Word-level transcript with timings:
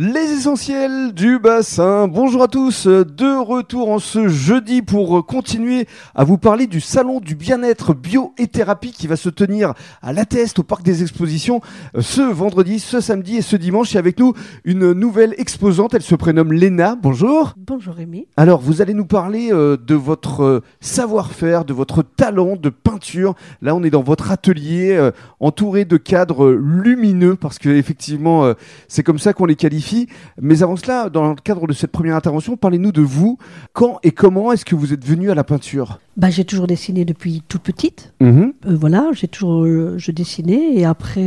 Les 0.00 0.30
essentiels 0.30 1.12
du 1.12 1.40
bassin. 1.40 2.06
Bonjour 2.06 2.44
à 2.44 2.46
tous. 2.46 2.86
De 2.86 3.44
retour 3.44 3.90
en 3.90 3.98
ce 3.98 4.28
jeudi 4.28 4.80
pour 4.80 5.26
continuer 5.26 5.88
à 6.14 6.22
vous 6.22 6.38
parler 6.38 6.68
du 6.68 6.80
salon 6.80 7.18
du 7.18 7.34
bien-être 7.34 7.94
bio 7.94 8.32
et 8.38 8.46
thérapie 8.46 8.92
qui 8.92 9.08
va 9.08 9.16
se 9.16 9.28
tenir 9.28 9.74
à 10.00 10.12
La 10.12 10.24
Teste 10.24 10.60
au 10.60 10.62
parc 10.62 10.84
des 10.84 11.02
expositions 11.02 11.60
ce 11.98 12.20
vendredi, 12.20 12.78
ce 12.78 13.00
samedi 13.00 13.38
et 13.38 13.42
ce 13.42 13.56
dimanche. 13.56 13.96
Et 13.96 13.98
avec 13.98 14.20
nous 14.20 14.34
une 14.62 14.92
nouvelle 14.92 15.34
exposante. 15.36 15.94
Elle 15.94 16.02
se 16.02 16.14
prénomme 16.14 16.52
Léna. 16.52 16.94
Bonjour. 17.02 17.54
Bonjour 17.56 17.94
Rémi. 17.94 18.28
Alors 18.36 18.60
vous 18.60 18.80
allez 18.80 18.94
nous 18.94 19.04
parler 19.04 19.48
euh, 19.50 19.76
de 19.76 19.96
votre 19.96 20.44
euh, 20.44 20.62
savoir-faire, 20.80 21.64
de 21.64 21.72
votre 21.72 22.04
talent 22.04 22.54
de 22.54 22.68
peinture. 22.68 23.34
Là 23.62 23.74
on 23.74 23.82
est 23.82 23.90
dans 23.90 24.04
votre 24.04 24.30
atelier 24.30 24.92
euh, 24.92 25.10
entouré 25.40 25.84
de 25.84 25.96
cadres 25.96 26.52
lumineux 26.52 27.34
parce 27.34 27.58
que 27.58 27.68
effectivement 27.68 28.52
c'est 28.86 29.02
comme 29.02 29.18
ça 29.18 29.32
qu'on 29.32 29.46
les 29.46 29.56
qualifie 29.56 29.87
mais 30.40 30.62
avant 30.62 30.76
cela, 30.76 31.08
dans 31.08 31.30
le 31.30 31.34
cadre 31.36 31.66
de 31.66 31.72
cette 31.72 31.90
première 31.90 32.16
intervention, 32.16 32.56
parlez-nous 32.56 32.92
de 32.92 33.02
vous. 33.02 33.38
Quand 33.72 33.98
et 34.02 34.12
comment 34.12 34.52
est-ce 34.52 34.64
que 34.64 34.74
vous 34.74 34.92
êtes 34.92 35.04
venu 35.04 35.30
à 35.30 35.34
la 35.34 35.44
peinture 35.44 36.00
bah, 36.16 36.30
J'ai 36.30 36.44
toujours 36.44 36.66
dessiné 36.66 37.04
depuis 37.04 37.42
toute 37.48 37.62
petite. 37.62 38.12
Mhm. 38.20 38.52
Euh, 38.66 38.76
voilà, 38.76 39.10
j'ai 39.12 39.28
toujours 39.28 39.64
euh, 39.64 39.94
je 39.98 40.10
dessinais 40.10 40.74
et 40.74 40.84
après. 40.84 41.26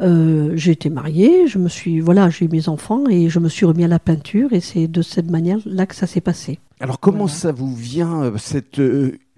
Euh, 0.00 0.52
j'ai 0.56 0.72
été 0.72 0.90
mariée, 0.90 1.46
je 1.46 1.58
me 1.58 1.68
suis, 1.68 2.00
voilà, 2.00 2.28
j'ai 2.28 2.46
eu 2.46 2.48
mes 2.48 2.68
enfants 2.68 3.04
et 3.08 3.28
je 3.28 3.38
me 3.38 3.48
suis 3.48 3.64
remis 3.64 3.84
à 3.84 3.88
la 3.88 4.00
peinture 4.00 4.52
et 4.52 4.58
c'est 4.58 4.88
de 4.88 5.00
cette 5.00 5.30
manière-là 5.30 5.86
que 5.86 5.94
ça 5.94 6.08
s'est 6.08 6.20
passé. 6.20 6.58
Alors 6.80 6.98
comment 6.98 7.28
ça 7.28 7.52
vous 7.52 7.72
vient 7.72 8.32
cette 8.36 8.80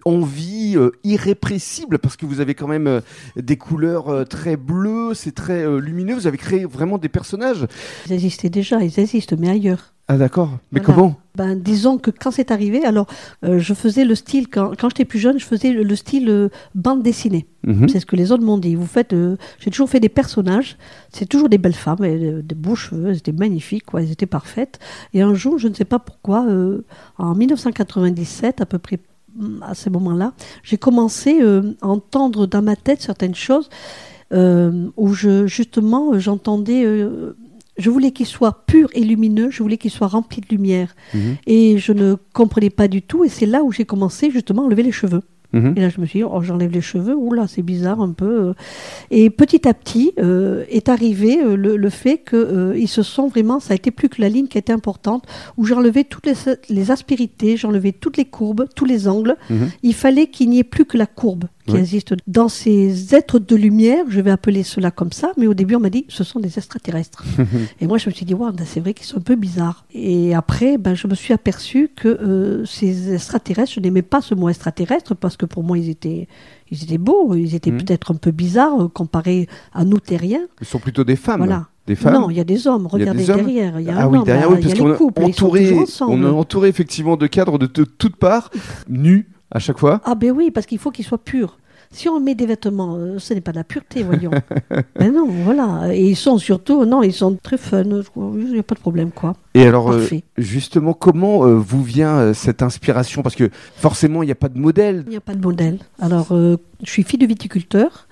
envie 0.04 0.74
euh, 0.76 0.92
irrépressible 1.04 1.98
parce 1.98 2.16
que 2.16 2.26
vous 2.26 2.40
avez 2.40 2.54
quand 2.54 2.68
même 2.68 2.86
euh, 2.86 3.00
des 3.36 3.56
couleurs 3.56 4.08
euh, 4.08 4.24
très 4.24 4.56
bleues, 4.56 5.14
c'est 5.14 5.34
très 5.34 5.64
lumineux. 5.80 6.14
Vous 6.14 6.26
avez 6.26 6.38
créé 6.38 6.64
vraiment 6.64 6.98
des 6.98 7.08
personnages. 7.08 7.66
Ils 8.06 8.12
existaient 8.12 8.50
déjà, 8.50 8.82
ils 8.82 8.98
existent, 9.00 9.36
mais 9.38 9.48
ailleurs. 9.48 9.94
Ah 10.06 10.18
d'accord. 10.18 10.58
Mais 10.70 10.80
comment? 10.80 11.16
Ben, 11.34 11.58
disons 11.58 11.96
que 11.96 12.10
quand 12.10 12.30
c'est 12.30 12.50
arrivé, 12.50 12.84
alors 12.84 13.06
je 13.42 13.72
faisais 13.72 14.04
le 14.04 14.14
style 14.14 14.48
quand, 14.48 14.78
quand 14.78 14.90
j'étais 14.90 15.06
plus 15.06 15.18
jeune, 15.18 15.38
je 15.38 15.46
faisais 15.46 15.72
le, 15.72 15.96
style 15.96 16.50
bande 16.74 17.02
dessinée. 17.02 17.46
Mhm. 17.66 17.88
C'est 17.88 18.00
ce 18.00 18.06
que 18.06 18.14
les 18.14 18.30
autres 18.30 18.44
m'ont 18.44 18.58
dit. 18.58 18.74
Vous 18.74 18.86
faites, 18.86 19.16
j'ai 19.58 19.70
toujours 19.70 19.88
fait 19.88 20.00
des 20.00 20.10
personnages. 20.10 20.76
C'est 21.10 21.26
toujours 21.26 21.48
des 21.48 21.56
belles 21.56 21.74
femmes, 21.74 21.96
des 22.00 22.54
beaux 22.54 22.74
cheveux, 22.74 23.08
elles 23.08 23.16
étaient 23.16 23.32
magnifiques, 23.32 23.86
quoi, 23.86 24.02
elles 24.02 24.12
étaient 24.12 24.26
parfaites. 24.26 24.78
Et 25.14 25.22
un 25.22 25.32
jour, 25.32 25.58
je 25.58 25.68
ne 25.68 25.74
sais 25.74 25.86
pas 25.86 25.98
pourquoi, 25.98 26.46
en 27.16 27.34
1997, 27.34 28.60
à 28.60 28.66
peu 28.66 28.78
près 28.78 29.00
à 29.62 29.74
ce 29.74 29.90
moment-là, 29.90 30.32
j'ai 30.62 30.76
commencé 30.76 31.40
euh, 31.40 31.74
à 31.82 31.88
entendre 31.88 32.46
dans 32.46 32.62
ma 32.62 32.76
tête 32.76 33.02
certaines 33.02 33.34
choses 33.34 33.68
euh, 34.32 34.88
où 34.96 35.12
je, 35.12 35.46
justement 35.46 36.18
j'entendais, 36.18 36.84
euh, 36.84 37.36
je 37.76 37.90
voulais 37.90 38.10
qu'il 38.10 38.26
soit 38.26 38.64
pur 38.66 38.88
et 38.94 39.04
lumineux, 39.04 39.50
je 39.50 39.62
voulais 39.62 39.78
qu'il 39.78 39.90
soit 39.90 40.06
rempli 40.06 40.40
de 40.40 40.46
lumière. 40.48 40.94
Mhm. 41.12 41.36
Et 41.46 41.78
je 41.78 41.92
ne 41.92 42.16
comprenais 42.32 42.70
pas 42.70 42.88
du 42.88 43.02
tout, 43.02 43.24
et 43.24 43.28
c'est 43.28 43.46
là 43.46 43.62
où 43.62 43.72
j'ai 43.72 43.84
commencé 43.84 44.30
justement 44.30 44.62
à 44.62 44.66
enlever 44.66 44.82
les 44.82 44.92
cheveux. 44.92 45.22
Mhm. 45.54 45.74
Et 45.76 45.80
là, 45.80 45.88
je 45.88 46.00
me 46.00 46.06
suis 46.06 46.18
dit, 46.18 46.24
oh, 46.24 46.42
j'enlève 46.42 46.72
les 46.72 46.80
cheveux, 46.80 47.14
oula, 47.14 47.46
c'est 47.46 47.62
bizarre 47.62 48.00
un 48.00 48.12
peu. 48.12 48.54
Et 49.10 49.30
petit 49.30 49.66
à 49.68 49.72
petit 49.72 50.12
euh, 50.18 50.64
est 50.68 50.88
arrivé 50.88 51.38
euh, 51.40 51.56
le, 51.56 51.90
fait 51.90 52.18
qu'ils 52.18 52.38
euh, 52.38 52.86
se 52.86 53.02
sont 53.02 53.28
vraiment, 53.28 53.60
ça 53.60 53.72
a 53.72 53.76
été 53.76 53.90
plus 53.90 54.08
que 54.08 54.20
la 54.20 54.28
ligne 54.28 54.48
qui 54.48 54.58
était 54.58 54.72
importante, 54.72 55.24
où 55.56 55.64
j'enlevais 55.64 56.04
toutes 56.04 56.26
les, 56.26 56.34
les 56.68 56.90
aspérités, 56.90 57.56
j'enlevais 57.56 57.92
toutes 57.92 58.16
les 58.16 58.24
courbes, 58.24 58.66
tous 58.74 58.84
les 58.84 59.06
angles. 59.06 59.36
Mhm. 59.48 59.70
Il 59.82 59.94
fallait 59.94 60.26
qu'il 60.26 60.50
n'y 60.50 60.58
ait 60.58 60.64
plus 60.64 60.84
que 60.84 60.98
la 60.98 61.06
courbe 61.06 61.44
qui 61.66 61.76
existe 61.76 62.14
dans 62.26 62.48
ces 62.48 63.14
êtres 63.14 63.38
de 63.38 63.56
lumière, 63.56 64.04
je 64.08 64.20
vais 64.20 64.30
appeler 64.30 64.62
cela 64.62 64.90
comme 64.90 65.12
ça, 65.12 65.32
mais 65.36 65.46
au 65.46 65.54
début 65.54 65.74
on 65.76 65.80
m'a 65.80 65.90
dit 65.90 66.04
ce 66.08 66.24
sont 66.24 66.40
des 66.40 66.58
extraterrestres. 66.58 67.24
et 67.80 67.86
moi 67.86 67.98
je 67.98 68.08
me 68.08 68.14
suis 68.14 68.26
dit, 68.26 68.34
wow, 68.34 68.50
c'est 68.64 68.80
vrai 68.80 68.94
qu'ils 68.94 69.06
sont 69.06 69.18
un 69.18 69.22
peu 69.22 69.34
bizarres. 69.34 69.84
Et 69.92 70.34
après, 70.34 70.78
ben, 70.78 70.94
je 70.94 71.06
me 71.06 71.14
suis 71.14 71.32
aperçu 71.32 71.90
que 71.94 72.08
euh, 72.08 72.64
ces 72.64 73.14
extraterrestres, 73.14 73.72
je 73.72 73.80
n'aimais 73.80 74.02
pas 74.02 74.20
ce 74.20 74.34
mot 74.34 74.48
extraterrestre 74.48 75.14
parce 75.14 75.36
que 75.36 75.46
pour 75.46 75.62
moi 75.62 75.78
ils 75.78 75.88
étaient, 75.88 76.28
ils 76.70 76.82
étaient 76.82 76.98
beaux, 76.98 77.34
ils 77.34 77.54
étaient 77.54 77.70
mhm. 77.70 77.78
peut-être 77.78 78.12
un 78.12 78.16
peu 78.16 78.30
bizarres 78.30 78.84
euh, 78.84 78.88
comparés 78.88 79.48
à 79.72 79.84
nous 79.84 80.00
terriens. 80.00 80.46
Ils 80.60 80.66
sont 80.66 80.78
plutôt 80.78 81.04
des 81.04 81.16
femmes. 81.16 81.38
Voilà. 81.38 81.68
Des 81.86 81.96
femmes 81.96 82.14
Non, 82.14 82.30
il 82.30 82.36
y 82.36 82.40
a 82.40 82.44
des 82.44 82.66
hommes. 82.66 82.86
Regardez 82.86 83.26
derrière. 83.26 83.78
Il 83.78 83.86
y 83.86 83.90
a 83.90 83.98
ah 83.98 84.04
un 84.04 84.08
oui, 84.08 84.18
homme, 84.18 84.24
derrière, 84.24 84.48
parce 84.48 84.80
entouré, 85.22 85.74
on 86.00 86.22
est 86.22 86.26
entouré 86.26 86.68
effectivement 86.70 87.18
de 87.18 87.26
cadres 87.26 87.58
de, 87.58 87.66
de 87.66 87.84
toutes 87.84 88.16
parts, 88.16 88.50
nus 88.88 89.28
à 89.54 89.58
chaque 89.60 89.78
fois. 89.78 90.00
Ah 90.04 90.14
ben 90.14 90.32
oui, 90.32 90.50
parce 90.50 90.66
qu'il 90.66 90.78
faut 90.78 90.90
qu'ils 90.90 91.04
soient 91.04 91.18
purs. 91.18 91.58
Si 91.94 92.08
on 92.08 92.18
met 92.18 92.34
des 92.34 92.46
vêtements, 92.46 92.96
euh, 92.96 93.20
ce 93.20 93.34
n'est 93.34 93.40
pas 93.40 93.52
de 93.52 93.56
la 93.56 93.62
pureté, 93.62 94.02
voyons. 94.02 94.32
Mais 94.98 95.10
non, 95.10 95.28
voilà. 95.28 95.94
Et 95.94 96.04
ils 96.10 96.16
sont 96.16 96.38
surtout, 96.38 96.84
non, 96.84 97.04
ils 97.04 97.12
sont 97.12 97.38
très 97.40 97.56
fun. 97.56 97.84
Il 97.84 98.52
n'y 98.52 98.58
a 98.58 98.64
pas 98.64 98.74
de 98.74 98.80
problème, 98.80 99.12
quoi. 99.12 99.34
Et 99.54 99.62
alors, 99.62 99.92
euh, 99.92 100.04
justement, 100.36 100.92
comment 100.92 101.46
euh, 101.46 101.54
vous 101.54 101.84
vient 101.84 102.34
cette 102.34 102.62
inspiration? 102.62 103.22
Parce 103.22 103.36
que 103.36 103.48
forcément, 103.76 104.24
il 104.24 104.26
n'y 104.26 104.32
a 104.32 104.36
pas 104.36 104.48
de 104.48 104.58
modèle. 104.58 105.04
Il 105.06 105.10
n'y 105.10 105.16
a 105.16 105.20
pas 105.20 105.36
de 105.36 105.40
modèle. 105.40 105.78
Alors, 106.00 106.28
je 106.30 106.90
suis 106.90 107.04
fille 107.04 107.18
de 107.18 107.26
viticulteur. 107.26 108.08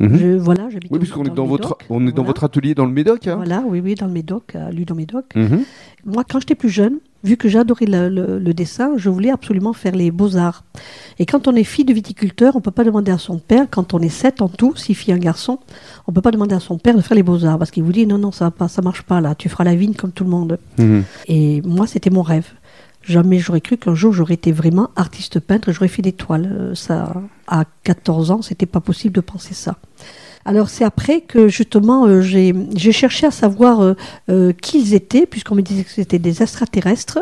Mhm. 0.00 0.16
je, 0.16 0.26
voilà, 0.38 0.70
j'habite 0.70 0.90
Oui, 0.90 0.98
puisqu'on 0.98 1.24
est 1.24 1.34
dans 1.34 1.44
votre, 1.44 1.76
on 1.90 2.06
est 2.06 2.12
dans 2.12 2.24
votre 2.24 2.44
atelier 2.44 2.74
dans 2.74 2.86
le 2.86 2.92
Médoc. 2.92 3.26
Hein 3.26 3.36
voilà, 3.36 3.62
oui, 3.66 3.80
oui, 3.80 3.96
dans 3.96 4.06
le 4.06 4.12
Médoc, 4.12 4.54
à 4.56 4.70
Ludon 4.70 4.94
Médoc. 4.94 5.26
Mhm. 5.34 5.62
Moi, 6.06 6.24
quand 6.24 6.40
j'étais 6.40 6.54
plus 6.54 6.70
jeune, 6.70 7.00
vu 7.26 7.36
que 7.36 7.48
j'adorais 7.48 7.86
le, 7.86 8.08
le, 8.38 8.54
dessin, 8.54 8.92
je 8.96 9.10
voulais 9.10 9.30
absolument 9.30 9.72
faire 9.72 9.94
les 9.94 10.10
beaux-arts. 10.10 10.64
Et 11.18 11.26
quand 11.26 11.48
on 11.48 11.54
est 11.56 11.64
fille 11.64 11.84
de 11.84 11.92
viticulteur, 11.92 12.54
on 12.54 12.58
ne 12.58 12.62
peut 12.62 12.70
pas 12.70 12.84
demander 12.84 13.10
à 13.10 13.18
son 13.18 13.38
père, 13.38 13.66
quand 13.70 13.94
on 13.94 14.00
est 14.00 14.08
sept 14.08 14.40
en 14.40 14.48
tout, 14.48 14.76
six 14.76 14.94
filles, 14.94 15.14
un 15.14 15.18
garçon, 15.18 15.58
on 16.06 16.12
ne 16.12 16.14
peut 16.14 16.22
pas 16.22 16.30
demander 16.30 16.54
à 16.54 16.60
son 16.60 16.78
père 16.78 16.96
de 16.96 17.00
faire 17.02 17.16
les 17.16 17.24
beaux-arts, 17.24 17.58
parce 17.58 17.70
qu'il 17.72 17.82
vous 17.82 17.92
dit 17.92 18.06
non, 18.06 18.18
non, 18.18 18.30
ça 18.30 18.52
ne 18.58 18.82
marche 18.82 19.02
pas 19.02 19.20
là, 19.20 19.34
tu 19.34 19.48
feras 19.48 19.64
la 19.64 19.74
vigne 19.74 19.94
comme 19.94 20.12
tout 20.12 20.24
le 20.24 20.30
monde. 20.30 20.58
Mhm. 20.78 21.04
Et 21.26 21.62
moi, 21.62 21.86
c'était 21.86 22.10
mon 22.10 22.22
rêve. 22.22 22.46
Jamais 23.02 23.38
j'aurais 23.38 23.60
cru 23.60 23.76
qu'un 23.76 23.94
jour 23.94 24.12
j'aurais 24.12 24.34
été 24.34 24.50
vraiment 24.50 24.90
artiste 24.96 25.38
peintre 25.38 25.68
et 25.68 25.72
j'aurais 25.72 25.88
fait 25.88 26.02
des 26.02 26.12
toiles. 26.12 26.50
Euh, 26.52 26.74
ça, 26.74 27.12
à 27.46 27.64
14 27.84 28.30
ans, 28.32 28.42
c'était 28.42 28.66
pas 28.66 28.80
possible 28.80 29.14
de 29.14 29.20
penser 29.20 29.54
ça. 29.54 29.76
Alors 30.46 30.68
c'est 30.68 30.84
après 30.84 31.22
que 31.22 31.48
justement 31.48 32.06
euh, 32.06 32.20
j'ai 32.22 32.92
cherché 32.92 33.26
à 33.26 33.32
savoir 33.32 33.80
euh, 33.80 33.94
euh, 34.30 34.52
qui 34.52 34.78
ils 34.80 34.94
étaient, 34.94 35.26
puisqu'on 35.26 35.56
me 35.56 35.60
disait 35.60 35.82
que 35.82 35.90
c'était 35.90 36.20
des 36.20 36.40
extraterrestres. 36.40 37.18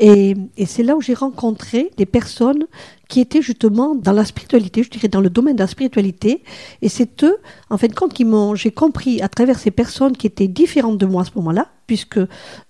Et, 0.00 0.34
c'est 0.66 0.82
là 0.82 0.96
où 0.96 1.00
j'ai 1.00 1.14
rencontré 1.14 1.90
des 1.96 2.06
personnes 2.06 2.66
qui 3.08 3.20
étaient 3.20 3.40
justement 3.40 3.94
dans 3.94 4.12
la 4.12 4.24
spiritualité, 4.24 4.82
je 4.82 4.90
dirais 4.90 5.08
dans 5.08 5.20
le 5.20 5.30
domaine 5.30 5.54
de 5.54 5.60
la 5.60 5.66
spiritualité. 5.66 6.42
Et 6.82 6.88
c'est 6.88 7.22
eux, 7.24 7.38
en 7.70 7.78
fin 7.78 7.86
de 7.86 7.94
compte, 7.94 8.12
qui 8.12 8.24
m'ont, 8.24 8.54
j'ai 8.54 8.72
compris 8.72 9.22
à 9.22 9.28
travers 9.28 9.58
ces 9.58 9.70
personnes 9.70 10.16
qui 10.16 10.26
étaient 10.26 10.48
différentes 10.48 10.98
de 10.98 11.06
moi 11.06 11.22
à 11.22 11.24
ce 11.24 11.30
moment-là, 11.36 11.68
puisque 11.86 12.18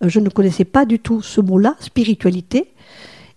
je 0.03 0.21
ne 0.21 0.29
connaissais 0.29 0.67
pas 0.67 0.85
du 0.85 0.99
tout 0.99 1.23
ce 1.23 1.41
mot-là, 1.41 1.75
spiritualité. 1.81 2.69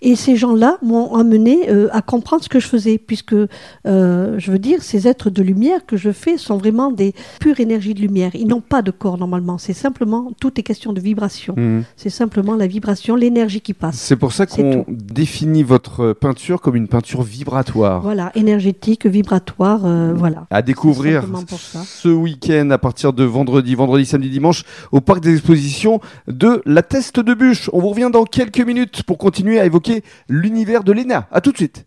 Et 0.01 0.15
ces 0.15 0.35
gens-là 0.35 0.77
m'ont 0.81 1.15
amené 1.15 1.69
euh, 1.69 1.87
à 1.91 2.01
comprendre 2.01 2.43
ce 2.43 2.49
que 2.49 2.59
je 2.59 2.67
faisais, 2.67 2.97
puisque, 2.97 3.33
euh, 3.33 4.35
je 4.37 4.51
veux 4.51 4.59
dire, 4.59 4.81
ces 4.81 5.07
êtres 5.07 5.29
de 5.29 5.41
lumière 5.41 5.85
que 5.85 5.97
je 5.97 6.11
fais 6.11 6.37
sont 6.37 6.57
vraiment 6.57 6.91
des 6.91 7.13
pures 7.39 7.59
énergies 7.59 7.93
de 7.93 8.01
lumière. 8.01 8.31
Ils 8.35 8.47
n'ont 8.47 8.61
pas 8.61 8.81
de 8.81 8.91
corps 8.91 9.17
normalement. 9.17 9.57
C'est 9.57 9.73
simplement, 9.73 10.31
tout 10.39 10.59
est 10.59 10.63
question 10.63 10.93
de 10.93 10.99
vibration. 10.99 11.55
Mmh. 11.57 11.83
C'est 11.95 12.09
simplement 12.09 12.55
la 12.55 12.67
vibration, 12.67 13.15
l'énergie 13.15 13.61
qui 13.61 13.73
passe. 13.73 13.95
C'est 13.95 14.15
pour 14.15 14.33
ça 14.33 14.45
qu'on 14.45 14.85
définit 14.87 15.63
votre 15.63 16.13
peinture 16.13 16.61
comme 16.61 16.75
une 16.75 16.87
peinture 16.87 17.23
vibratoire. 17.23 18.01
Voilà, 18.01 18.31
énergétique, 18.35 19.05
vibratoire, 19.05 19.81
euh, 19.85 20.13
voilà. 20.15 20.47
À 20.49 20.61
découvrir 20.61 21.23
ce 21.47 22.09
week-end 22.09 22.69
à 22.71 22.77
partir 22.77 23.13
de 23.13 23.23
vendredi, 23.23 23.75
vendredi, 23.75 24.05
samedi, 24.05 24.29
dimanche, 24.29 24.63
au 24.91 25.01
parc 25.01 25.21
des 25.21 25.33
expositions 25.33 25.99
de 26.27 26.61
la 26.65 26.81
Teste 26.81 27.19
de 27.19 27.33
Bûche. 27.33 27.69
On 27.73 27.79
vous 27.79 27.89
revient 27.89 28.09
dans 28.11 28.23
quelques 28.23 28.61
minutes 28.61 29.03
pour 29.03 29.17
continuer 29.17 29.59
à 29.59 29.65
l'univers 30.27 30.83
de 30.83 30.91
l'ENA. 30.91 31.27
A 31.31 31.41
tout 31.41 31.51
de 31.51 31.57
suite. 31.57 31.85